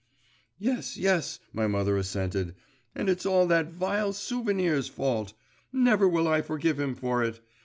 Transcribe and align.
'Yes, 0.57 0.97
yes,' 0.97 1.39
my 1.53 1.67
mother 1.67 1.95
assented; 1.95 2.55
'and 2.95 3.07
it's 3.07 3.23
all 3.23 3.45
that 3.45 3.69
vile 3.71 4.13
Souvenir's 4.13 4.87
fault! 4.87 5.33
Never 5.71 6.07
will 6.09 6.27
I 6.27 6.41
forgive 6.41 6.79
him 6.79 6.95
for 6.95 7.23
it. 7.23 7.39